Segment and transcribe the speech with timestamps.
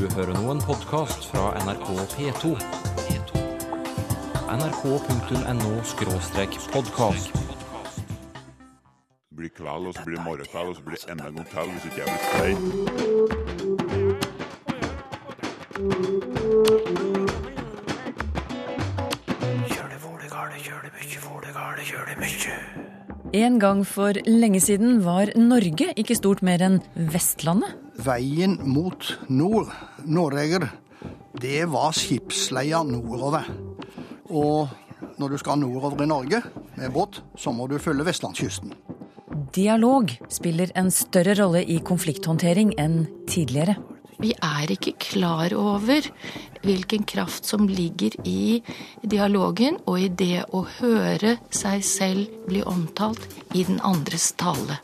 [0.00, 2.56] Du hører nå en podkast fra NRK P2.
[4.54, 7.28] nrk.no-podkast.
[9.36, 11.68] Blir kveld, og så blir det morgenkveld, og så blir det enda en gang til
[11.74, 13.79] hvis ikke jeg blir stein.
[23.30, 26.80] En gang for lenge siden var Norge ikke stort mer enn
[27.12, 27.76] Vestlandet.
[28.02, 29.70] Veien mot nord,
[30.02, 30.66] Norreger,
[31.38, 33.46] det var skipsleia nordover.
[34.34, 34.72] Og
[35.22, 36.42] når du skal nordover i Norge
[36.74, 38.74] med båt, så må du følge vestlandskysten.
[39.54, 43.78] Dialog spiller en større rolle i konflikthåndtering enn tidligere.
[44.20, 46.04] Vi er ikke klar over
[46.60, 48.60] hvilken kraft som ligger i
[49.08, 53.24] dialogen og i det å høre seg selv bli omtalt
[53.56, 54.76] i den andres tale.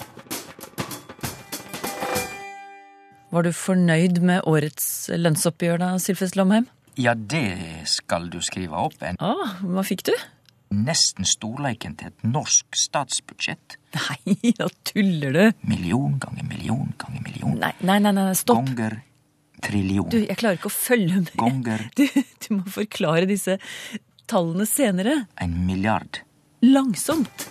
[3.34, 6.70] Var du fornøyd med årets lønnsoppgjør da, Sylfest Lomheim?
[6.96, 8.96] Ja, det skal du skrive opp.
[9.04, 10.14] En Ah, hva fikk du?
[10.76, 13.76] nesten storleiken til et norsk statsbudsjett.
[13.95, 15.45] Nei, da tuller du.
[15.70, 17.54] Million ganger million ganger million.
[17.62, 18.64] Nei, nei, nei, nei stopp.
[18.66, 18.96] Ganger
[19.66, 20.09] trillion.
[20.12, 21.34] Du, jeg klarer ikke å følge med.
[21.40, 21.86] Ganger.
[21.98, 22.06] Du,
[22.46, 23.59] du må forklare disse
[24.30, 25.24] tallene senere.
[25.42, 26.23] En milliard.
[26.64, 27.48] Langsomt.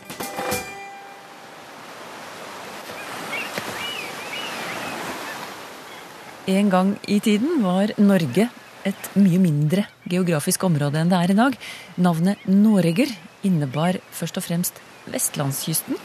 [6.45, 8.49] En gang i tiden var Norge
[8.85, 11.55] et mye mindre geografisk område enn det er i dag.
[11.97, 13.09] Navnet Noreger
[13.45, 15.97] innebar først og fremst vestlandskysten.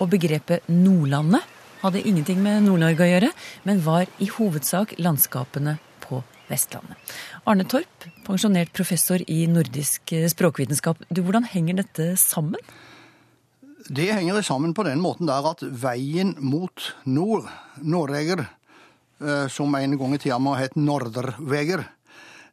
[0.00, 1.44] Og begrepet Nordlandet
[1.86, 3.30] hadde ingenting med Nord-Norge å gjøre,
[3.68, 6.20] men var i hovedsak landskapene på
[6.50, 6.98] Vestlandet.
[7.46, 11.02] Arne Torp, pensjonert professor i nordisk språkvitenskap.
[11.10, 12.62] Du, hvordan henger dette sammen?
[13.86, 17.46] Det henger sammen på den måten der at veien mot nord,
[17.78, 18.42] Norreger,
[19.22, 21.84] eh, som en gang i tida må ha hett Norderveger,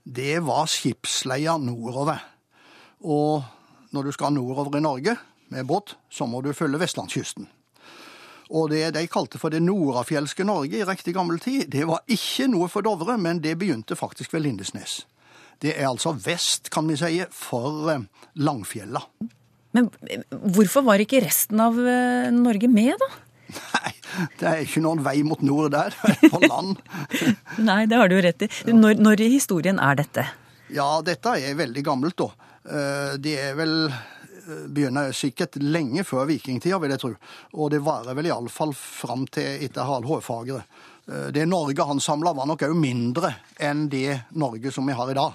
[0.03, 2.21] det var skipsleia nordover.
[3.01, 3.43] Og
[3.95, 5.17] når du skal nordover i Norge
[5.49, 7.47] med båt, så må du følge vestlandskysten.
[8.51, 12.49] Og det de kalte for det nordafjelske Norge i riktig gammel tid, det var ikke
[12.51, 15.03] noe for Dovre, men det begynte faktisk ved Lindesnes.
[15.63, 18.03] Det er altså vest, kan vi si, for eh,
[18.43, 19.03] Langfjella.
[19.73, 23.11] Men eh, hvorfor var ikke resten av eh, Norge med, da?
[23.53, 23.91] Nei,
[24.39, 25.95] det er ikke noen vei mot nord der,
[26.33, 26.81] på land.
[27.69, 28.49] Nei, det har du jo rett i.
[28.73, 30.27] Når, når i historien er dette?
[30.73, 32.51] Ja, dette er veldig gammelt, da.
[33.19, 33.73] Det er vel
[34.43, 37.13] Begynner sikkert lenge før vikingtida, vil jeg tro.
[37.55, 40.63] Og det varer vel iallfall fram til etter Harald Hårfagre.
[41.07, 45.11] Eh, Det Norge han samla, var nok òg mindre enn det Norge som vi har
[45.11, 45.33] i dag.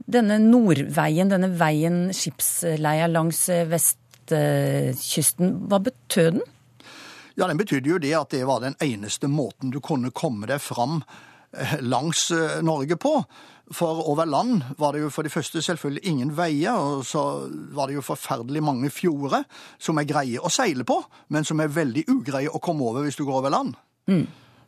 [0.00, 6.46] Denne nordveien, denne veien skipsleia langs eh, vestkysten, hva betød den?
[7.36, 10.60] Ja, Den betydde jo det at det var den eneste måten du kunne komme deg
[10.60, 11.02] fram
[11.52, 12.30] eh, langs
[12.62, 13.24] Norge på.
[13.70, 17.22] For over land var det jo for det første selvfølgelig ingen veier, og så
[17.76, 19.44] var det jo forferdelig mange fjorder
[19.78, 20.96] som er greie å seile på,
[21.30, 23.76] men som er veldig ugreie å komme over hvis du går over land.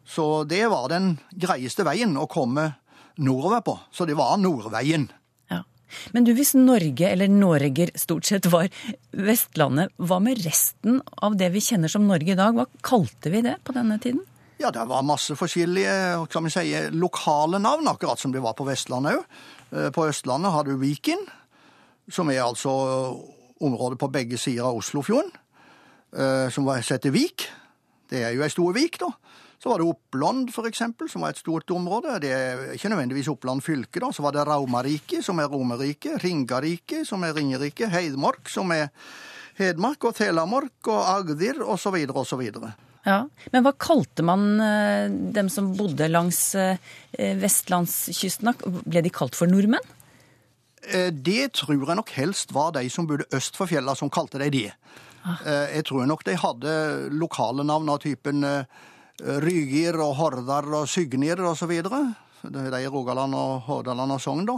[0.07, 2.73] Så det var den greieste veien å komme
[3.19, 3.79] nordover på.
[3.91, 5.09] Så det var Nordveien.
[5.51, 5.62] Ja.
[6.15, 8.71] Men du, hvis Norge, eller Norger stort sett var
[9.12, 12.55] Vestlandet, hva med resten av det vi kjenner som Norge i dag?
[12.57, 14.25] Hva kalte vi det på denne tiden?
[14.62, 15.93] Ja, det var masse forskjellige
[16.31, 19.41] kan vi si, lokale navn, akkurat som det var på Vestlandet òg.
[19.97, 21.19] På Østlandet har du Viken,
[22.12, 22.71] som er altså
[23.62, 25.33] området på begge sider av Oslofjorden,
[26.15, 27.49] eh, som heter Vik.
[28.12, 29.09] Det er jo ei stor vik, da.
[29.62, 32.19] Så var det Oppland, for eksempel, som var et stort område.
[32.21, 34.11] Det er ikke nødvendigvis Oppland fylke, da.
[34.12, 38.91] Så var det Raumariket, som er Romerike, Ringariket, som er Ringerike, Heidmark, som er
[39.56, 42.43] Hedmark, og Telemark og Agder, osv., osv.
[43.05, 46.77] Ja, Men hva kalte man eh, dem som bodde langs eh,
[47.41, 48.53] vestlandskysten?
[48.87, 49.83] Ble de kalt for nordmenn?
[50.87, 54.39] Eh, Det tror jeg nok helst var de som bodde øst for fjella, som kalte
[54.45, 54.71] de det.
[55.25, 55.43] Ah.
[55.71, 56.73] Jeg tror nok de hadde
[57.15, 58.43] lokale navn av typen
[59.23, 62.09] Rygir og Hordar og Sygnir og så videre.
[62.43, 64.56] Det er de i Rogaland og Hordaland og Sogn, da.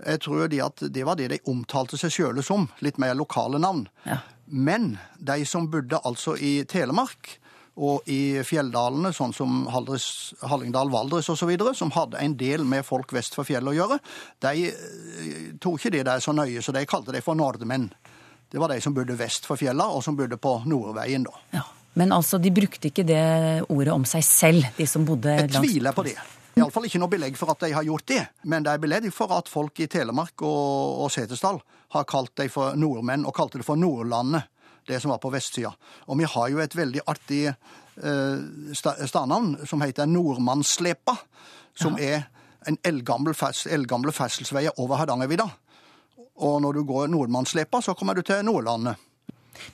[0.00, 2.64] Jeg tror de at det var det de omtalte seg sjøle som.
[2.80, 3.84] Litt mer lokale navn.
[4.08, 4.22] Ja.
[4.48, 7.36] Men de som bodde altså i Telemark
[7.80, 10.06] og i fjelldalene, sånn som Haldres,
[10.44, 14.00] Hallingdal, Valdres osv., som hadde en del med folk vest for fjellet å gjøre,
[14.44, 17.88] de eh, tok ikke det der så nøye, så de kalte det for nordmenn.
[18.50, 21.36] Det var de som bodde vest for fjella, og som bodde på Nordveien, da.
[21.54, 21.66] Ja.
[21.98, 23.22] Men altså, de brukte ikke det
[23.66, 26.14] ordet om seg selv, de som bodde Jeg langs tviler på det.
[26.58, 28.22] Iallfall ikke noe belegg for at de har gjort det.
[28.50, 31.60] Men det er belegg for at folk i Telemark og, og Setesdal
[31.94, 34.46] har kalt dem for nordmenn, og kalte det for Nordlandet,
[34.90, 35.72] det som var på vestsida.
[36.10, 41.16] Og vi har jo et veldig artig eh, stadnavn som heter Nordmannsslepa,
[41.78, 42.26] som er
[42.68, 43.34] en eldgammel
[43.72, 45.46] eldgamle festelsveier over Hardangervidda.
[46.40, 49.00] Og når du går Nordmannslepa, så kommer du til Nordlandet.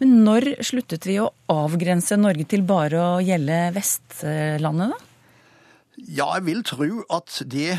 [0.00, 5.02] Men når sluttet vi å avgrense Norge til bare å gjelde Vestlandet, da?
[5.96, 7.78] Ja, jeg vil tro at det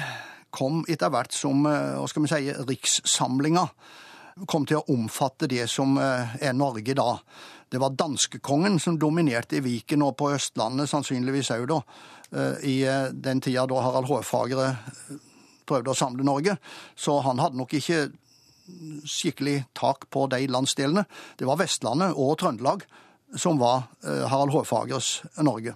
[0.54, 3.68] kom etter hvert som eh, hva skal vi si, rikssamlinga
[4.46, 7.16] kom til å omfatte det som eh, er Norge da.
[7.68, 11.80] Det var danskekongen som dominerte i Viken og på Østlandet, sannsynligvis òg da,
[12.32, 12.76] eh, i
[13.14, 14.70] den tida da Harald Hårfagre
[15.68, 16.58] prøvde å samle Norge.
[16.96, 18.08] Så han hadde nok ikke
[19.08, 21.06] skikkelig tak på de landsdelene.
[21.40, 22.84] Det var Vestlandet og Trøndelag
[23.36, 25.76] som var Harald Hårfagres Norge.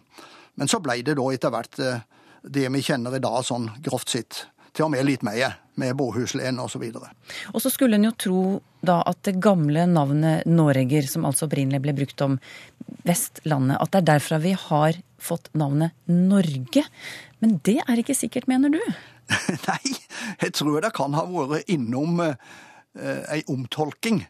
[0.60, 1.80] Men så ble det da etter hvert
[2.42, 4.46] det vi kjenner i dag, sånn grovt sett.
[4.72, 6.84] Til og med litt mer, med Båhuslen osv.
[6.96, 8.44] Og, så og så skulle en jo tro
[8.86, 12.38] da at det gamle navnet Noreger, som altså opprinnelig ble brukt om
[13.08, 16.86] Vestlandet, at det er derfra vi har fått navnet Norge.
[17.44, 18.80] Men det er ikke sikkert, mener du?
[19.70, 19.96] Nei,
[20.42, 22.36] jeg tror det kan ha vært innom eh,
[23.32, 24.24] ei omtolking.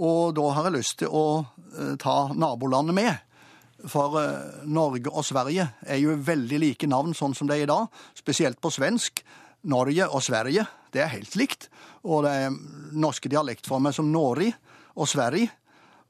[0.00, 3.12] Og da har jeg lyst til å eh, ta nabolandet med.
[3.90, 7.70] For eh, Norge og Sverige er jo veldig like navn sånn som det er i
[7.70, 9.24] dag, spesielt på svensk.
[9.62, 11.68] Norge og Sverige, det er helt likt.
[12.02, 12.56] Og det er
[12.98, 14.50] norske dialektformer som Nori
[14.98, 15.50] og Sverige,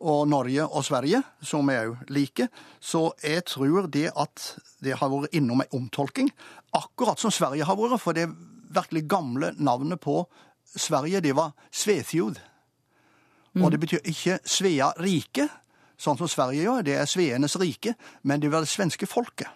[0.02, 2.48] og Norge og Sverige, som er jo like.
[2.80, 4.46] Så jeg tror det at
[4.82, 6.32] det har vært innom ei omtolking,
[6.74, 8.00] akkurat som Sverige har vært.
[8.02, 8.26] For det
[8.72, 10.24] virkelig gamle navnet på
[10.64, 12.40] Sverige, det var Svefjord.
[13.60, 15.46] Og det betyr ikke Svea rike,
[16.00, 16.86] sånn som Sverige gjør.
[16.86, 17.94] Det er sveenes rike,
[18.24, 19.50] men det var det svenske folket.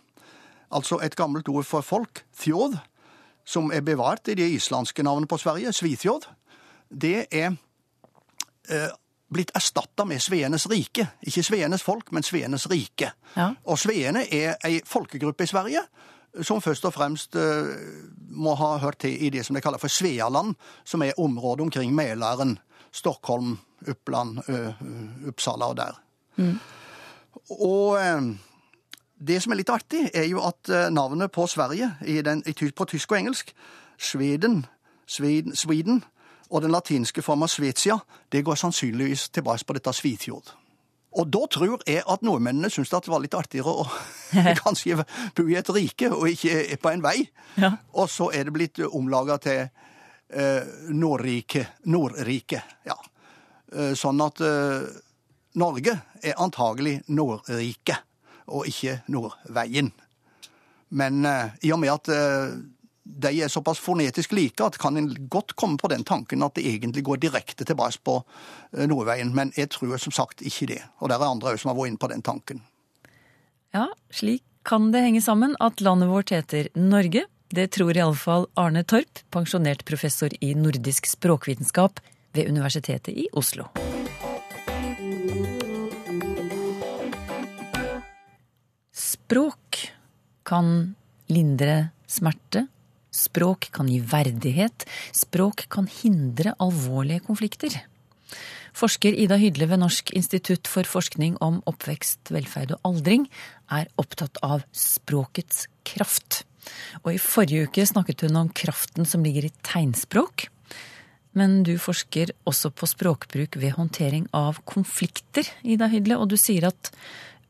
[0.70, 2.76] Altså et gammelt ord for folk, fjord,
[3.46, 6.26] som er bevart i det islandske navnet på Sverige, Svithjord.
[6.90, 7.52] Det er
[8.68, 8.90] eh,
[9.32, 11.06] blitt erstatta med Sveenes rike.
[11.22, 13.12] Ikke Sveenes folk, men Sveenes rike.
[13.36, 13.52] Ja.
[13.64, 15.86] Og sveene er ei folkegruppe i Sverige
[16.44, 17.70] som først og fremst uh,
[18.36, 20.54] må ha hørt til i det som de kaller for Svealand,
[20.84, 22.58] som er området omkring Mælaren,
[22.92, 23.58] Stockholm,
[23.88, 26.02] Uppland, uh, Uppsala og der.
[26.36, 26.58] Mm.
[27.50, 28.22] Og eh,
[29.16, 31.92] det som er litt artig, er jo at eh, navnet på Sverige
[32.24, 32.42] den,
[32.76, 33.54] på tysk og engelsk,
[33.98, 34.66] Sweden,
[35.06, 36.04] Sweden, Sweden
[36.50, 37.98] og den latinske forma Svetia,
[38.32, 40.52] det går sannsynligvis tilbake på dette Svitjord.
[41.16, 43.86] Og da tror jeg at nordmennene syntes det var litt artigere å
[44.62, 45.00] kanskje
[45.36, 47.18] bo i et rike og ikke på en vei.
[47.56, 47.72] Ja.
[47.96, 51.66] Og så er det blitt omlaga til eh, Nordrike.
[51.88, 52.98] Nordrike, ja.
[53.72, 54.84] Eh, sånn at eh,
[55.56, 58.04] Norge er antagelig Nordriket,
[58.46, 59.92] og ikke Nordveien.
[60.88, 62.56] Men uh, i og med at uh,
[63.06, 66.66] de er såpass fonetisk like at kan en godt komme på den tanken at det
[66.66, 69.34] egentlig går direkte tilbake på uh, Nordveien.
[69.34, 70.82] Men jeg tror som sagt ikke det.
[70.98, 72.62] Og det er andre òg som har vært inne på den tanken.
[73.74, 77.26] Ja, slik kan det henge sammen at landet vårt heter Norge.
[77.54, 82.02] Det tror iallfall Arne Torp, pensjonert professor i nordisk språkvitenskap
[82.34, 83.70] ved Universitetet i Oslo.
[89.26, 89.80] Språk
[90.46, 90.94] kan
[91.26, 92.68] lindre smerte.
[93.10, 94.84] Språk kan gi verdighet.
[95.10, 97.74] Språk kan hindre alvorlige konflikter.
[98.70, 103.26] Forsker Ida Hydle ved Norsk institutt for forskning om oppvekst, velferd og aldring
[103.66, 106.44] er opptatt av språkets kraft.
[107.02, 110.52] Og i forrige uke snakket hun om kraften som ligger i tegnspråk.
[111.34, 116.70] Men du forsker også på språkbruk ved håndtering av konflikter, Ida Hydle, og du sier
[116.70, 116.94] at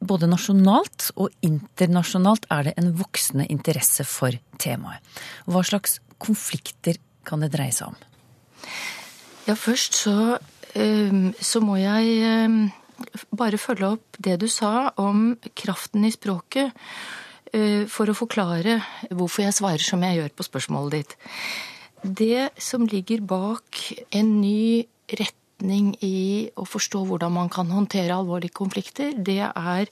[0.00, 5.00] både nasjonalt og internasjonalt er det en voksende interesse for temaet.
[5.48, 7.96] Hva slags konflikter kan det dreie seg om?
[9.46, 10.38] Ja, først så,
[10.74, 12.60] ehm, så må jeg ehm,
[13.36, 16.72] bare følge opp det du sa om kraften i språket,
[17.52, 21.16] eh, for å forklare hvorfor jeg svarer som jeg gjør på spørsmålet ditt.
[22.02, 23.80] Det som ligger bak
[24.12, 29.88] en ny retning retning i å forstå hvordan man kan håndtere alvorlige konflikter, det er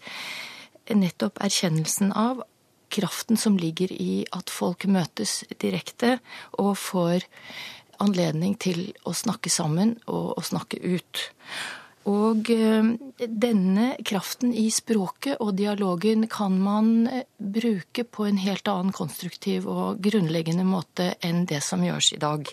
[0.93, 2.43] nettopp erkjennelsen av
[2.91, 6.21] kraften som ligger i at folk møtes direkte
[6.59, 7.25] og får
[7.99, 11.31] anledning til å snakke sammen og å snakke ut.
[12.05, 12.85] Og eh,
[13.25, 19.65] denne kraften i språket og dialogen kan man eh, bruke på en helt annen konstruktiv
[19.67, 22.53] og grunnleggende måte enn det som gjøres i dag.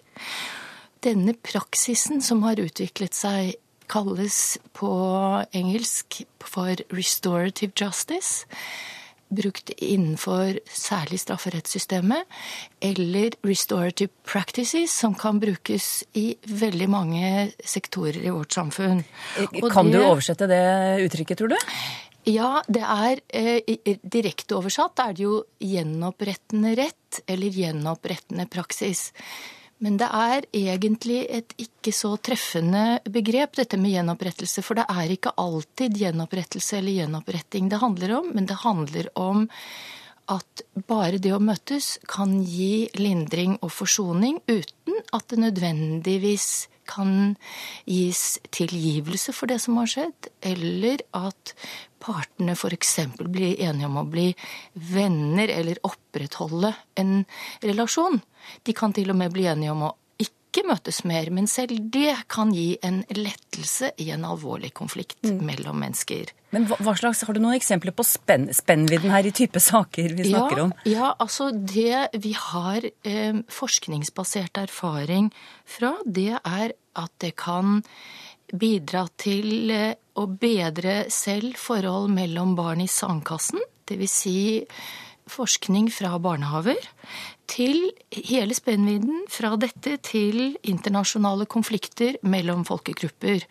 [1.01, 3.55] Denne praksisen som har utviklet seg,
[3.91, 4.91] kalles på
[5.57, 8.45] engelsk for restorative justice.
[9.31, 12.27] Brukt innenfor særlig strafferettssystemet.
[12.83, 17.31] Eller restorative practices, som kan brukes i veldig mange
[17.65, 19.01] sektorer i vårt samfunn.
[19.41, 20.61] Og kan det, du oversette det
[21.07, 21.57] uttrykket, tror du?
[22.29, 29.07] Ja, det er eh, direkte oversatt er det jo gjenopprettende rett eller gjenopprettende praksis.
[29.81, 34.61] Men det er egentlig et ikke så treffende begrep, dette med gjenopprettelse.
[34.65, 39.47] For det er ikke alltid gjenopprettelse eller gjenoppretting det handler om, men det handler om
[40.31, 46.49] at bare det å møtes kan gi lindring og forsoning uten at det nødvendigvis
[46.91, 47.35] kan
[47.89, 51.55] gis tilgivelse for det som har skjedd, eller at
[52.01, 52.97] partene f.eks.
[53.21, 54.29] blir enige om å bli
[54.73, 57.23] venner eller opprettholde en
[57.63, 58.21] relasjon.
[58.65, 59.95] De kan til og med bli enige om å
[60.51, 65.79] ikke møtes mer, men selv det kan gi en lettelse i en alvorlig konflikt mellom
[65.79, 66.33] mennesker.
[66.51, 70.17] Men hva, hva slags, Har du noen eksempler på spenn, spennvidden her i type saker
[70.17, 70.73] vi snakker ja, om?
[70.83, 75.31] Ja, altså det vi har eh, forskningsbasert erfaring
[75.63, 77.79] fra, det er at det kan
[78.51, 84.11] bidra til eh, å bedre selv forhold mellom barn i sandkassen, dvs.
[84.11, 84.37] Si
[85.31, 86.79] forskning fra barnehaver,
[87.51, 93.43] til hele spennvidden fra dette til internasjonale konflikter mellom folkegrupper.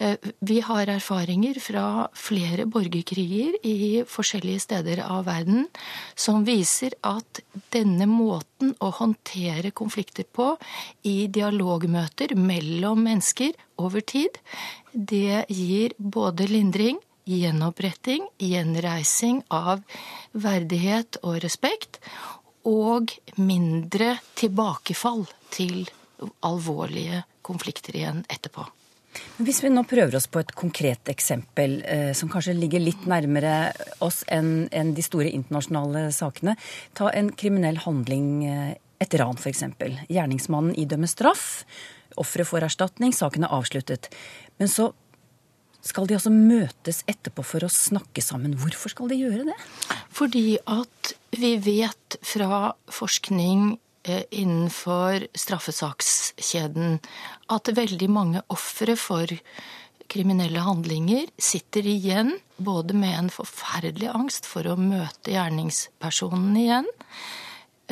[0.00, 5.66] Eh, Vi har erfaringer fra flere borgerkriger i forskjellige steder av verden
[6.14, 7.40] som viser at
[7.74, 10.56] denne måten å håndtere konflikter på
[11.04, 14.38] i dialogmøter mellom mennesker over tid,
[14.92, 19.84] det gir både lindring, gjenoppretting, gjenreising av
[20.32, 22.00] verdighet og respekt,
[22.68, 25.86] og mindre tilbakefall til
[26.44, 28.66] alvorlige konflikter igjen etterpå.
[29.38, 33.70] Hvis vi nå prøver oss på et konkret eksempel eh, som kanskje ligger litt nærmere
[34.04, 36.54] oss enn en de store internasjonale sakene.
[36.98, 39.64] Ta en kriminell handling, eh, et ran f.eks.
[40.10, 41.48] Gjerningsmannen idømmer straff.
[42.20, 44.10] Offeret får erstatning, saken er avsluttet.
[44.58, 44.90] Men så
[45.84, 48.56] skal de altså møtes etterpå for å snakke sammen.
[48.58, 49.56] Hvorfor skal de gjøre det?
[50.14, 53.76] Fordi at vi vet fra forskning
[54.08, 56.98] eh, innenfor straffesakskjeden
[57.54, 59.38] at veldig mange ofre for
[60.08, 66.88] kriminelle handlinger sitter igjen både med en forferdelig angst for å møte gjerningspersonen igjen,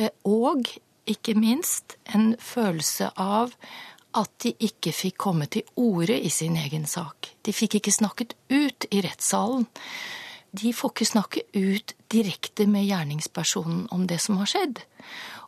[0.01, 0.67] eh, og
[1.07, 3.53] ikke minst en følelse av
[4.15, 7.33] at de ikke fikk komme til orde i sin egen sak.
[7.43, 9.67] De fikk ikke snakket ut i rettssalen.
[10.57, 14.79] De får ikke snakke ut direkte med gjerningspersonen om det som har skjedd.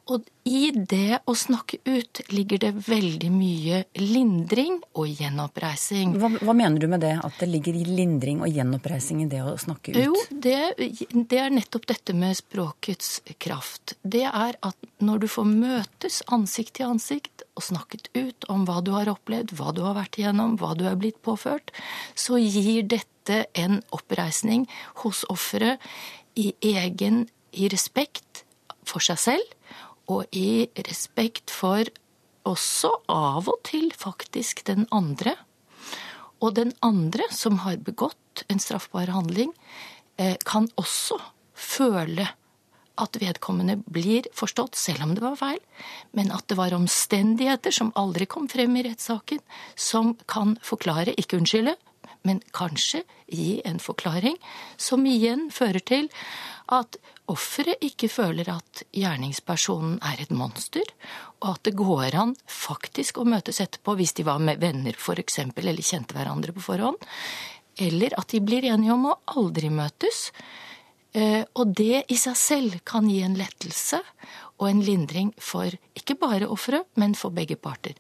[0.10, 6.16] Og i det å snakke ut ligger det veldig mye lindring og gjenoppreising.
[6.18, 7.14] Hva, hva mener du med det?
[7.22, 10.00] At det ligger lindring og gjenoppreising i det å snakke ut?
[10.02, 10.58] Jo, det,
[11.14, 13.96] det er nettopp dette med språkets kraft.
[14.02, 18.80] Det er at når du får møtes ansikt til ansikt og snakket ut om hva
[18.82, 21.70] du har opplevd, hva du har vært igjennom, hva du er blitt påført,
[22.18, 24.66] så gir dette en oppreisning
[25.04, 25.78] hos offeret
[26.40, 28.46] i egen i respekt
[28.90, 29.59] for seg selv
[30.10, 31.86] og i respekt for
[32.50, 35.36] også av og til faktisk den andre.
[36.42, 39.54] Og den andre som har begått en straffbar handling,
[40.18, 41.20] eh, kan også
[41.54, 42.28] føle
[43.00, 45.60] at vedkommende blir forstått, selv om det var feil,
[46.12, 49.40] men at det var omstendigheter som aldri kom frem i rettssaken,
[49.76, 51.76] som kan forklare, ikke unnskylde,
[52.28, 54.36] men kanskje gi en forklaring,
[54.78, 56.10] som igjen fører til
[56.68, 57.00] at
[57.32, 60.86] offeret ikke føler at gjerningspersonen er et monster,
[61.40, 65.40] og at det går an faktisk å møtes etterpå hvis de var med venner f.eks.
[65.46, 67.00] eller kjente hverandre på forhånd.
[67.80, 70.30] Eller at de blir enige om å aldri møtes.
[71.14, 74.02] Eh, Og det i seg selv kan gi en lettelse
[74.60, 77.96] og en lindring for ikke bare offeret, men for begge parter.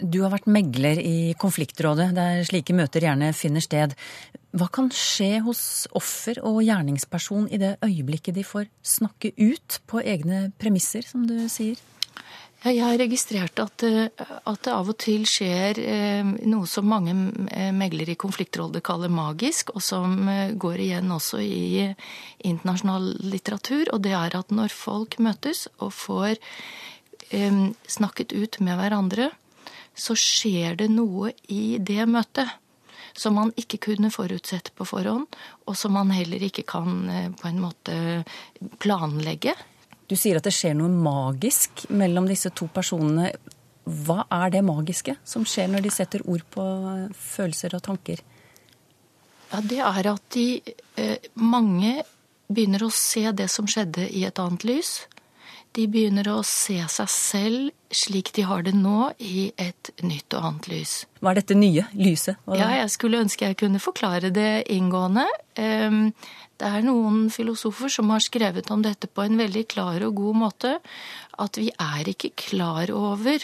[0.00, 3.96] Du har vært megler i konfliktrådet, der slike møter gjerne finner sted.
[4.50, 5.62] Hva kan skje hos
[5.94, 11.36] offer og gjerningsperson i det øyeblikket de får snakke ut på egne premisser, som du
[11.52, 11.78] sier?
[12.60, 14.10] Jeg har registrert at, eh,
[14.44, 17.14] at det av og til skjer eh, noe som mange
[17.54, 20.28] eh, meglere i konfliktrådet kaller magisk, og som
[20.60, 21.86] går igjen også i
[22.44, 23.88] internasjonal litteratur.
[23.94, 26.36] Og det er at når folk møtes og får
[27.30, 29.28] snakket ut med hverandre,
[29.94, 32.50] så skjer det noe i det møtet
[33.12, 35.26] som man ikke kunne forutsette på forhånd,
[35.66, 37.96] og som man heller ikke kan eh, på en måte
[38.82, 39.54] planlegge.
[40.10, 43.30] Du sier at det skjer noe magisk mellom disse to personene.
[43.84, 46.64] Hva er det magiske som skjer når de setter ord på
[47.16, 48.22] følelser og tanker?
[49.50, 50.48] Ja, det er at de
[50.98, 52.00] eh, Mange
[52.50, 55.04] begynner å se det som skjedde, i et annet lys.
[55.78, 60.44] De begynner å se seg selv slik de har det nå, i et nytt og
[60.46, 60.92] annet lys.
[61.20, 62.38] Hva er dette nye lyset?
[62.54, 65.26] Ja, jeg skulle ønske jeg kunne forklare det inngående.
[65.56, 66.12] Ehm,
[66.60, 70.36] Det er noen filosofer som har skrevet om dette på en veldig klar og god
[70.36, 70.74] måte.
[71.40, 73.40] At vi er ikke klar over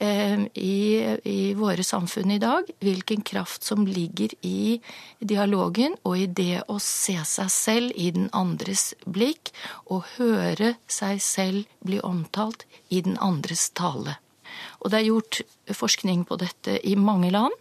[0.00, 4.80] i, i våre samfunn i dag hvilken kraft som ligger i
[5.20, 9.52] dialogen og i det å se seg selv i den andres blikk
[9.92, 14.16] og høre seg selv bli omtalt i den andres tale.
[14.80, 15.40] Og det er gjort
[15.76, 17.52] forskning på dette i mange land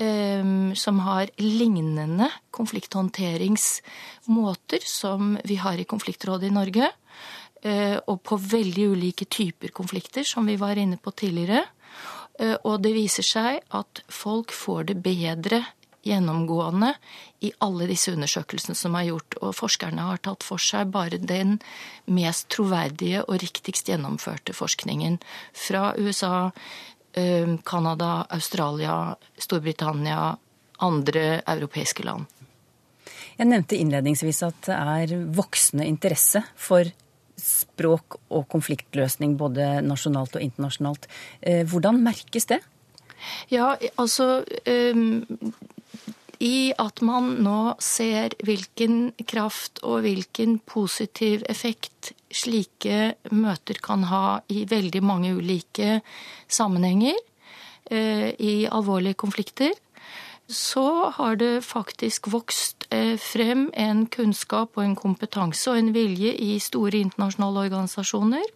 [0.00, 6.90] eh, som har lignende konflikthåndteringsmåter som vi har i konfliktrådet i Norge.
[7.62, 11.64] Eh, Og på veldig ulike typer konflikter, som vi var inne på tidligere.
[12.38, 15.64] Eh, Og det viser seg at folk får det bedre
[16.08, 16.94] gjennomgående
[17.40, 19.36] i alle disse undersøkelsene som er gjort.
[19.42, 21.58] Og forskerne har tatt for seg bare den
[22.06, 25.18] mest troverdige og riktigst gjennomførte forskningen
[25.52, 26.50] fra USA,
[27.12, 30.36] eh, Canada, Australia, Storbritannia,
[30.78, 32.26] andre europeiske land.
[33.38, 36.86] Jeg nevnte innledningsvis at det er voksende interesse for
[37.38, 41.08] språk og konfliktløsning både nasjonalt og internasjonalt.
[41.42, 42.60] Eh, Hvordan merkes det?
[43.50, 44.44] Ja, altså
[44.94, 45.24] um,
[46.38, 54.38] I at man nå ser hvilken kraft og hvilken positiv effekt slike møter kan ha
[54.52, 55.98] i veldig mange ulike
[56.46, 57.16] sammenhenger
[57.90, 59.74] eh, i alvorlige konflikter,
[60.48, 66.32] så har det faktisk vokst eh, frem en kunnskap og en kompetanse og en vilje
[66.32, 68.46] i store internasjonale organisasjoner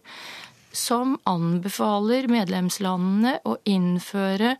[0.73, 4.55] som anbefaler medlemslandene å innføre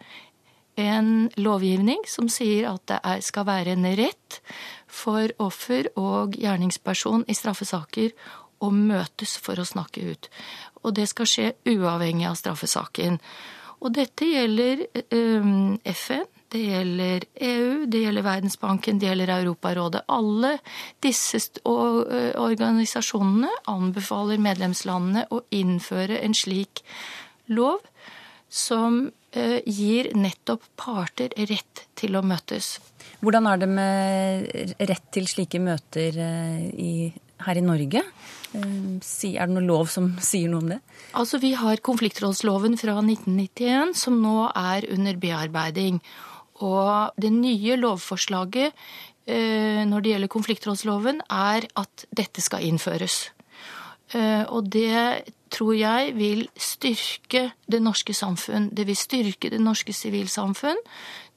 [0.78, 4.40] en lovgivning som sier at det skal være en rett
[4.90, 8.14] for offer og gjerningsperson i straffesaker
[8.64, 10.30] å møtes for å snakke ut.
[10.86, 13.20] Og det skal skje uavhengig av straffesaken.
[13.84, 20.04] Og dette gjelder um, FN, det gjelder EU, det gjelder Verdensbanken, det gjelder Europarådet.
[20.14, 20.56] Alle
[21.04, 21.74] disse ø,
[22.40, 26.86] organisasjonene anbefaler medlemslandene å innføre en slik
[27.52, 27.82] lov
[28.54, 32.76] som gir nettopp parter rett til å møtes.
[33.24, 36.94] Hvordan er det med rett til slike møter eh, i,
[37.46, 38.02] her i Norge?
[38.52, 38.66] Eh,
[39.00, 40.82] Er det noen lov som sier noe om det?
[41.16, 46.02] Altså, Vi har konfliktrådsloven fra 1991 som nå er under bearbeiding.
[46.62, 48.74] Og det nye lovforslaget
[49.26, 53.32] eh, når det gjelder konfliktrådsloven, er at dette skal innføres.
[54.14, 58.70] Eh, Og det tror jeg vil styrke det norske samfunn.
[58.70, 60.78] Det vil styrke det norske sivilsamfunn.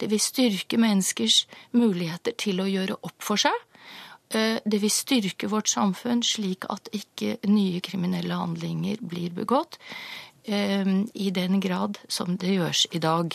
[0.01, 3.55] Det vil styrke menneskers muligheter til å gjøre opp for seg.
[4.31, 9.79] Eh, Det vil styrke vårt samfunn slik at ikke nye kriminelle handlinger blir begått
[10.49, 13.35] i den grad som det gjøres i dag.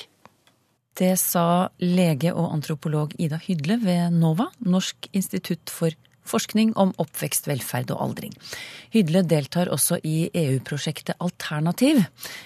[0.99, 5.95] Det sa lege og antropolog Ida Hydle ved NOVA, Norsk institutt for
[6.27, 8.34] forskning om oppvekst, velferd og aldring.
[8.93, 12.04] Hydle deltar også i EU-prosjektet Alternativ,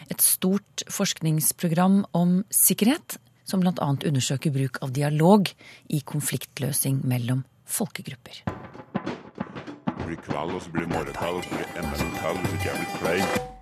[0.10, 3.74] et stort forskningsprogram om sikkerhet, som bl.a.
[3.82, 5.52] undersøker bruk av dialog
[5.94, 8.46] i konfliktløsning mellom folkegrupper.
[8.46, 12.54] Det blir kveld, og så blir det morgentall, og så blir det ML-tall, og så
[12.54, 13.54] blir det jævlig klein.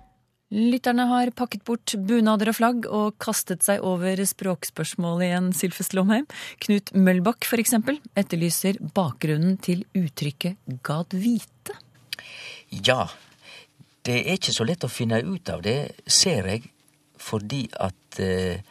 [0.54, 6.28] Lytterne har pakket bort bunader og flagg og kastet seg over språkspørsmål igjen, Sylfest Lomheim.
[6.62, 10.54] Knut Møllbakk eksempel etterlyser bakgrunnen til uttrykket
[10.86, 11.74] 'gad vite'.
[12.70, 13.08] Ja,
[14.06, 16.70] det er ikke så lett å finne ut av det, ser jeg,
[17.18, 18.62] fordi at eh,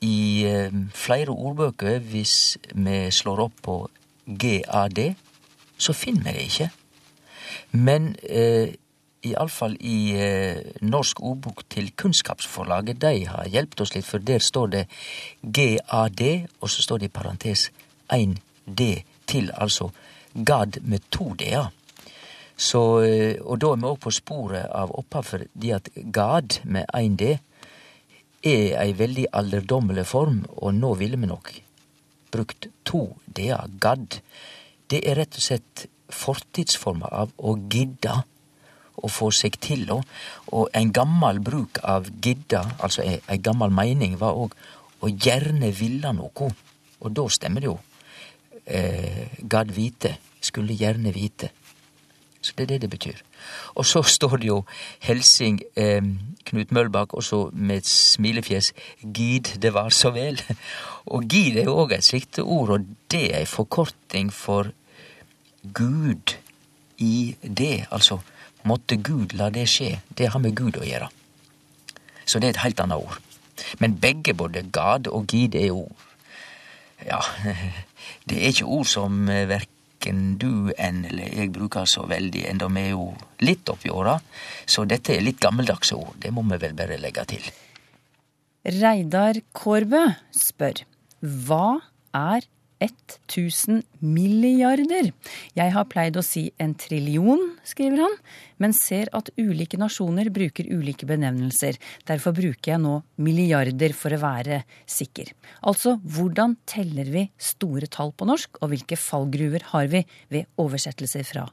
[0.00, 3.78] i eh, flere ordbøker, hvis vi slår opp på
[4.24, 5.14] GAD,
[5.76, 6.70] så finner vi det ikke.
[7.76, 8.78] Men eh,
[9.26, 14.70] iallfall i eh, Norsk ordbok til Kunnskapsforlaget, de har hjulpet oss litt, for der står
[14.74, 14.84] det
[15.42, 16.22] GAD,
[16.60, 17.68] og så står det i parentes
[18.14, 18.86] 1D
[19.26, 19.90] til, altså
[20.34, 21.72] GAD med to D-er.
[22.58, 26.86] Så, eh, og da er vi òg på sporet av opphav, fordi at GAD med
[26.94, 27.36] 1D
[28.48, 31.52] er ei veldig alderdommelig form, og nå ville vi nok
[32.30, 33.66] brukt to d-er.
[33.80, 34.20] GAD.
[34.90, 38.22] Det er rett og slett fortidsforma av å gidda
[39.02, 39.86] å få seg til.
[39.92, 44.56] Og, en gammel bruk av gidda, altså ei gammel mening, var òg
[45.00, 46.50] å gjerne ville noe.
[46.98, 47.78] Og da stemmer det jo.
[48.66, 50.16] Eh, gadd vite.
[50.40, 51.52] Skulle gjerne vite.
[52.40, 53.22] Så det er det det betyr.
[53.74, 54.62] Og så står det jo
[55.04, 56.02] Helsing eh,
[56.48, 60.42] Knut Møllbakk også med et smilefjes 'Gid det var så vel'.
[61.12, 64.68] Og gid er jo òg et slikt ord, og det er ei forkorting for
[65.74, 66.36] Gud
[66.98, 67.86] i det.
[67.90, 68.18] Altså
[68.68, 69.96] måtte Gud la det skje.
[70.16, 71.08] Det har med Gud å gjøre.
[72.28, 73.18] Så det er et helt annet ord.
[73.82, 76.06] Men begge, både gad og gid, er ord.
[77.06, 77.20] Ja,
[78.28, 82.84] det er ikke ord som verken du enn eller jeg bruker så veldig, enda vi
[82.86, 83.08] er jo
[83.44, 84.18] litt oppi åra.
[84.66, 86.14] Så dette er litt gammeldagse ord.
[86.22, 87.48] Det må vi vel bare legge til.
[88.68, 90.04] Reidar Kårbø
[90.34, 90.84] spør
[91.22, 91.78] hva
[92.14, 92.46] er
[92.82, 95.10] 1000 milliarder?
[95.58, 98.16] Jeg har pleid å si en trillion, skriver han,
[98.62, 101.78] men ser at ulike nasjoner bruker ulike benevnelser.
[102.08, 105.32] Derfor bruker jeg nå milliarder for å være sikker.
[105.66, 111.26] Altså, hvordan teller vi store tall på norsk, og hvilke fallgruver har vi ved oversettelser
[111.26, 111.48] fra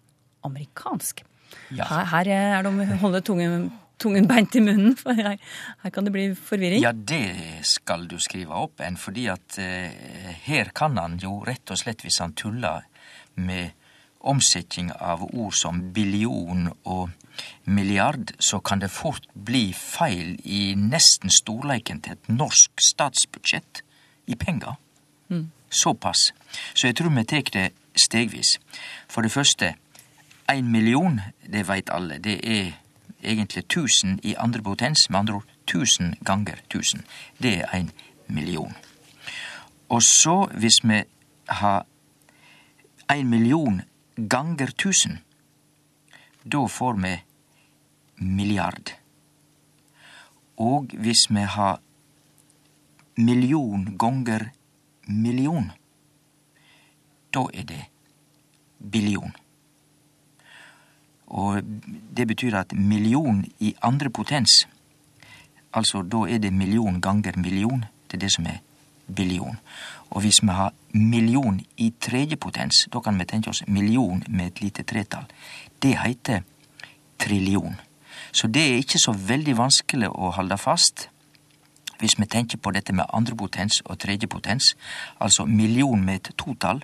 [0.45, 1.25] amerikansk?
[1.73, 1.88] Ja.
[1.88, 3.69] Her, her er det om å holde tungen,
[4.01, 5.38] tungen beint i munnen, for her,
[5.84, 6.84] her kan det bli forvirring.
[6.84, 11.71] Ja, det skal du skrive opp enn fordi at eh, her kan han jo rett
[11.71, 12.86] og slett, hvis han tuller
[13.36, 13.75] med
[14.25, 17.12] omsetning av ord som billion og
[17.69, 23.84] milliard, så kan det fort bli feil i nesten storleiken til et norsk statsbudsjett
[24.31, 24.79] i penger.
[25.69, 26.31] Såpass.
[26.73, 27.65] Så jeg tror vi tek det
[27.99, 28.55] stegvis.
[29.10, 29.75] For det første,
[30.51, 31.19] én million,
[31.51, 32.73] det veit alle, det er
[33.25, 37.03] egentlig 1000 i andre potens, med andre ord 1000 ganger 1000.
[37.41, 37.91] Det er en
[38.27, 38.73] million.
[39.89, 41.03] Og så, hvis vi
[41.49, 41.85] har
[43.09, 43.81] en million
[44.29, 45.17] ganger 1000,
[46.45, 47.15] da får vi
[48.17, 48.93] milliard.
[50.57, 51.79] Og hvis vi har
[53.17, 54.49] million ganger
[55.07, 55.71] million,
[57.33, 57.85] da er det
[58.91, 59.35] billion.
[61.35, 61.59] Og
[62.17, 64.67] det betyr at million i andre potens,
[65.73, 68.61] altså da er det million ganger million, det er det som er
[69.15, 69.57] billion.
[70.09, 74.45] Og hvis vi har million i tredje potens, da kan vi tenke oss million med
[74.45, 75.25] et lite tretall.
[75.81, 76.41] Det heter
[77.19, 77.75] trillion.
[78.31, 81.09] Så det er ikke så veldig vanskelig å holde fast
[81.99, 84.73] hvis vi tenker på dette med andre potens og tredje potens,
[85.19, 86.83] altså million med et totall,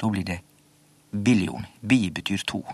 [0.00, 0.40] da blir det
[1.12, 1.66] billion.
[1.80, 2.64] Bi betyr to.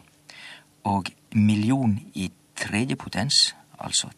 [0.84, 4.10] Og million i tredje potens, altså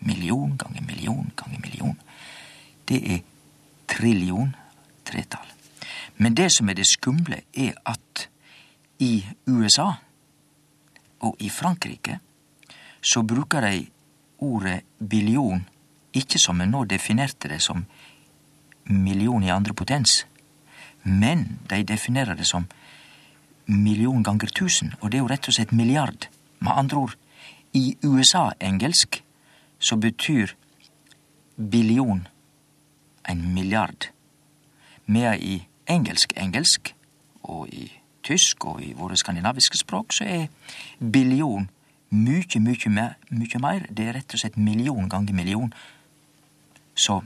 [0.00, 1.98] million ganger million ganger million,
[2.88, 3.20] det er
[3.88, 4.54] trillion
[5.04, 5.46] tretall.
[6.16, 8.28] Men det som er det skumle, er at
[8.98, 9.92] i USA
[11.20, 12.18] og i Frankrike
[13.00, 13.86] så bruker de
[14.38, 15.66] ordet billion
[16.16, 17.84] ikke som en nå definerte det som
[18.84, 20.24] million i andre potens,
[21.02, 22.66] men de definerer det som
[23.66, 26.28] million ganger tusen, og det er jo rett og slett milliard.
[26.58, 27.16] Med andre ord,
[27.74, 29.22] i USA-engelsk
[29.78, 30.54] så betyr
[31.56, 32.26] billion
[33.28, 34.10] en milliard,
[35.06, 36.94] medan i engelsk-engelsk
[37.42, 37.90] og i
[38.26, 40.46] tysk og i våre skandinaviske språk så er
[40.98, 41.68] billion
[42.10, 43.86] mykje, mykje mer, mykje mer.
[43.90, 45.72] Det er rett og slett million ganger million.
[46.94, 47.20] Så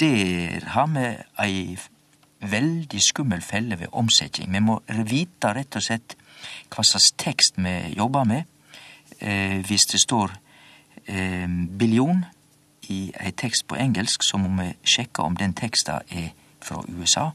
[0.00, 1.06] der har vi
[1.44, 1.78] ei
[2.40, 4.52] veldig skummel felle ved omsetning.
[4.52, 6.16] Vi må vite rett og slett
[6.72, 8.44] hva slags tekst vi jobber med.
[9.20, 10.32] Eh, hvis det står
[11.06, 11.48] eh,
[11.78, 12.24] billion
[12.88, 17.30] i ei tekst på engelsk, så må vi sjekke om den teksten er fra USA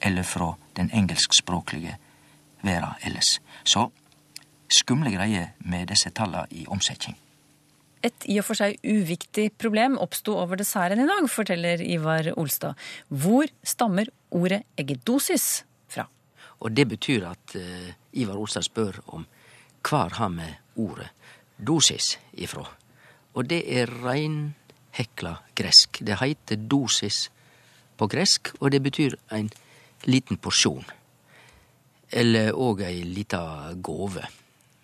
[0.00, 1.96] eller fra den engelskspråklige
[2.62, 3.40] verda ellers.
[3.64, 3.90] Så
[4.70, 7.16] skumle greier med disse tallene i omsetning.
[8.04, 12.78] Et i og for seg uviktig problem oppsto over desserten i dag, forteller Ivar Olstad.
[13.08, 16.06] Hvor stammer ordet eggedosis fra?
[16.62, 19.26] Og det betyr at uh, Ivar Olstad spør om
[19.88, 21.08] hvor har vi ordet
[21.58, 22.64] dosis ifra.
[23.34, 26.00] Og det er reinhekla gresk.
[26.02, 27.28] Det heiter dosis
[27.98, 29.50] på gresk, og det betyr en
[30.06, 30.84] liten porsjon.
[32.10, 34.24] Eller òg ei lita gåve,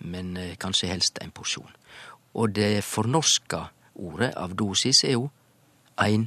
[0.04, 1.70] men eh, kanskje helst en porsjon.
[2.34, 3.60] Og det fornorska
[3.94, 5.28] ordet av dosis er jo
[6.02, 6.26] ein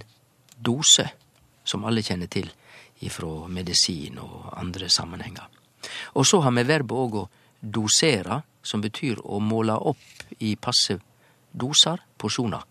[0.56, 1.08] dose,
[1.68, 2.48] som alle kjenner til
[3.04, 5.48] ifra medisin og andre sammenhenger.
[6.16, 7.28] Og så har vi verbet òg å
[7.62, 10.98] dosere, som betyr å måle opp i passe
[11.52, 12.64] doser, porsjoner.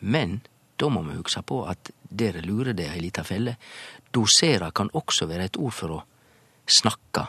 [0.00, 0.38] Men
[0.78, 3.56] da må vi hugsa på at dere lurer det ei lita felle.
[4.14, 6.04] Dosere kan også være et ord for å
[6.68, 7.24] snakke,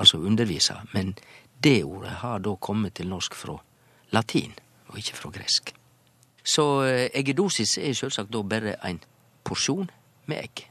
[0.00, 1.14] altså undervise, men
[1.60, 3.56] det ordet har da kommet til norsk fra
[4.14, 4.54] latin,
[4.90, 5.74] og ikke fra gresk.
[6.44, 9.00] Så eh, eggedosis er sjølvsagt da bare ein
[9.44, 9.90] porsjon
[10.30, 10.68] med egg.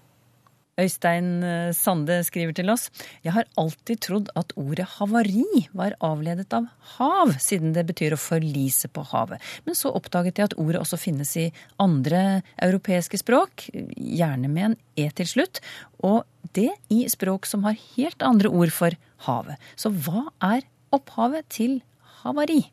[0.79, 2.87] Øystein eh, Sande skriver til oss.
[3.25, 5.45] Jeg har alltid trodd at ordet havari
[5.77, 9.41] var avledet av hav, siden det betyr å forlise på havet.
[9.67, 11.47] Men så oppdaget jeg at ordet også finnes i
[11.81, 15.61] andre europeiske språk, gjerne med en e til slutt,
[16.01, 16.23] og
[16.57, 19.61] det i språk som har helt andre ord for havet.
[19.77, 21.81] Så hva er opphavet til
[22.23, 22.63] havari?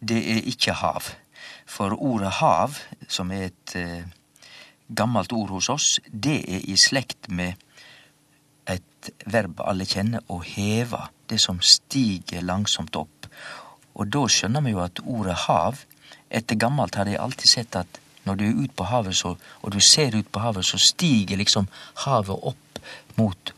[0.00, 1.10] Det er ikke hav.
[1.68, 2.76] For ordet hav,
[3.08, 4.04] som er et eh,
[4.88, 7.58] gammelt ord hos oss, det er i slekt med
[8.68, 11.00] et verb alle kjenner, å heve.
[11.28, 13.28] Det som stiger langsomt opp.
[13.98, 15.84] Og da skjønner vi jo at ordet hav
[16.28, 19.30] Etter gammelt har jeg alltid sett at når du er ute på havet, så,
[19.62, 21.70] og du ser ut på havet, så stiger liksom
[22.04, 22.80] havet opp
[23.16, 23.52] mot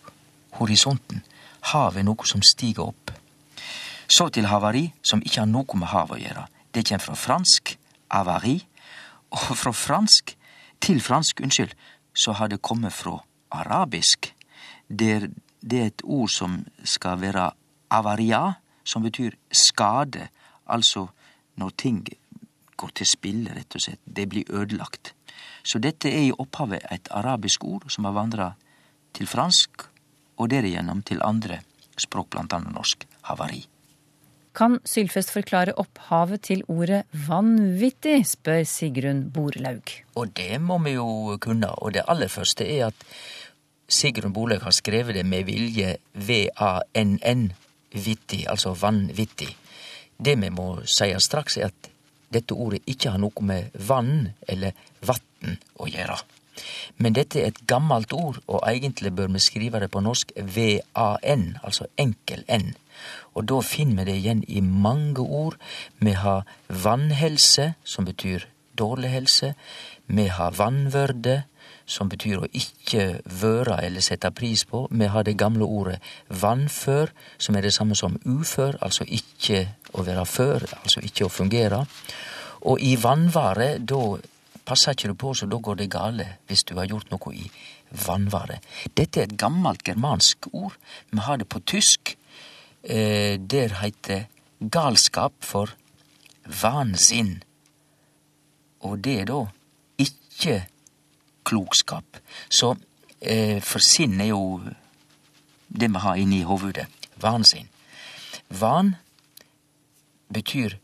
[0.61, 1.25] horisonten.
[1.73, 3.11] Havet er noe som stiger opp.
[4.11, 6.45] Så til havari, som ikke har noe med havet å gjøre.
[6.75, 7.77] Det kommer fra fransk
[8.11, 8.57] avari,
[9.31, 10.35] og fra fransk
[10.83, 11.77] til fransk, unnskyld,
[12.15, 13.21] så har det kommet fra
[13.55, 14.33] arabisk.
[14.89, 15.31] Det,
[15.63, 17.53] det er et ord som skal være
[17.95, 18.43] avaria,
[18.83, 20.27] som betyr skade,
[20.67, 21.07] altså
[21.55, 22.03] når ting
[22.81, 24.03] går til spille, rett og slett.
[24.05, 25.15] Det blir ødelagt.
[25.63, 28.55] Så dette er i opphavet et arabisk ord som har vandra
[29.15, 29.87] til fransk,
[30.41, 31.61] og derigjennom til andre
[32.01, 33.07] språk, blant annet norsk.
[33.29, 33.70] Havari.
[34.57, 39.93] Kan Sylfest forklare opphavet til ordet vanvittig, spør Sigrun Borlaug.
[40.19, 41.71] Og det må vi jo kunne.
[41.79, 43.07] Og det aller første er at
[43.91, 47.47] Sigrun Borlaug har skrevet det med vilje V-A-N-N,
[47.95, 49.55] vittig, altså vanvittig.
[50.19, 51.91] Det vi må si straks, er at
[52.31, 56.19] dette ordet ikke har noe med vann eller vatn å gjøre.
[57.01, 61.47] Men dette er et gammelt ord, og egentlig bør vi skrive det på norsk V-A-N,
[61.65, 62.75] altså enkel N.
[63.35, 65.57] Og da finner vi det igjen i mange ord.
[65.99, 68.47] Vi har vannhelse, som betyr
[68.79, 69.55] dårlig helse.
[70.07, 71.43] Vi har vannvørde,
[71.91, 74.85] som betyr å ikke vøre eller sette pris på.
[74.91, 79.65] Vi har det gamle ordet vannfør, som er det samme som ufør, altså ikke
[79.99, 81.83] å være før, altså ikke å fungere.
[82.71, 84.21] Og i vannvare, da
[84.67, 87.49] passer ikke du på, så da går det gale hvis du har gjort noe i
[88.07, 88.61] vannvare.
[88.95, 90.77] Dette er et gammelt germansk ord.
[91.11, 92.15] Vi har det på tysk.
[92.83, 94.29] Eh, der heiter
[94.61, 95.69] galskap for
[96.45, 97.43] vansinn.
[98.81, 99.41] Og det er da
[100.01, 100.63] ikke
[101.45, 102.21] klokskap.
[102.49, 102.75] Så
[103.21, 104.61] eh, for sinn er jo
[105.69, 106.89] det vi har inni hovudet.
[107.21, 107.69] Vansinn.
[108.49, 108.95] Van
[110.33, 110.79] betyr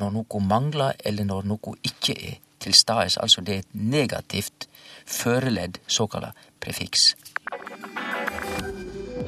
[0.00, 3.18] når noe mangler, eller når noe ikke er til stades.
[3.20, 4.68] Altså det er et negativt
[5.04, 7.12] føreledd, såkalla prefiks.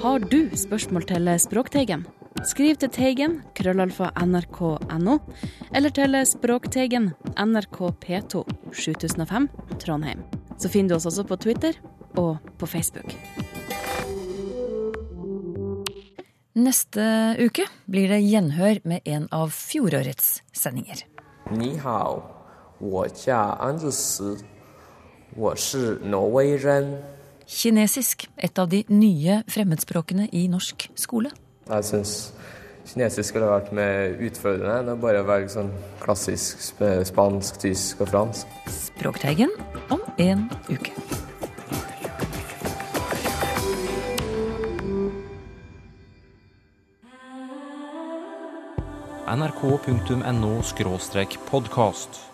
[0.01, 2.07] Har du spørsmål til Språkteigen?
[2.47, 5.17] Skriv til Teigen, krøllalfa nrk.no,
[5.75, 8.41] eller til Språkteigen, NRK P2,
[8.73, 9.49] 7005,
[9.83, 10.23] Trondheim.
[10.57, 11.77] Så finner du oss også på Twitter
[12.17, 13.13] og på Facebook.
[16.57, 17.03] Neste
[17.39, 21.05] uke blir det gjenhør med en av fjorårets sendinger.
[21.51, 22.21] 你好，
[22.79, 24.37] 我叫安德斯，
[25.35, 26.97] 我是挪威人。
[27.46, 31.30] Kinesisk, et av de nye fremmedspråkene i norsk skole.
[31.70, 32.14] Jeg syns
[32.86, 35.70] kinesisk skulle vært mer utfordrende enn å bare velge sånn
[36.02, 38.58] klassisk sp- spansk, tysk og fransk.
[38.70, 39.54] Språkteigen
[39.94, 40.94] om en uke.
[49.26, 50.62] nrk.no
[51.50, 52.25] podkast.